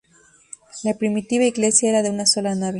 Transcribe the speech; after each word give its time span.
La 0.83 0.95
primitiva 0.95 1.43
Iglesia 1.43 1.89
era 1.89 2.01
de 2.01 2.09
una 2.09 2.25
sola 2.25 2.55
nave. 2.55 2.69